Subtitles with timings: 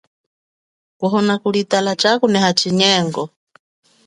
[0.99, 3.23] Kuhona kuli tala chakuneha chinyengo.